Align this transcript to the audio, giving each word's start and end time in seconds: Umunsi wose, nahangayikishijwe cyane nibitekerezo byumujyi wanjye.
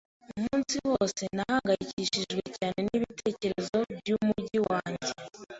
Umunsi 0.37 0.75
wose, 0.89 1.23
nahangayikishijwe 1.35 2.41
cyane 2.57 2.79
nibitekerezo 2.87 3.77
byumujyi 3.97 4.59
wanjye. 4.69 5.11